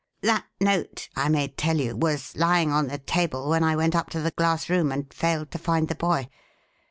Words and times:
"That 0.23 0.47
note, 0.59 1.09
I 1.15 1.29
may 1.29 1.49
tell 1.49 1.77
you, 1.77 1.95
was 1.95 2.35
lying 2.35 2.71
on 2.71 2.87
the 2.87 2.97
table 2.97 3.47
when 3.47 3.63
I 3.63 3.75
went 3.75 3.95
up 3.95 4.09
to 4.09 4.19
the 4.19 4.31
glass 4.31 4.67
room 4.67 4.91
and 4.91 5.13
failed 5.13 5.51
to 5.51 5.59
find 5.59 5.89
the 5.89 5.93
boy. 5.93 6.27